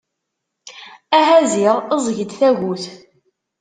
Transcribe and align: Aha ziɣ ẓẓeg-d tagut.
Aha 1.19 1.37
ziɣ 1.51 1.75
ẓẓeg-d 1.97 2.31
tagut. 2.39 2.85